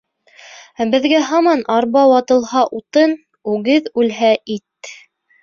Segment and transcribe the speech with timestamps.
[0.85, 3.15] Ә беҙгә һаман арба ватылһа— утын,
[3.53, 4.93] үгеҙ үлһә— ит.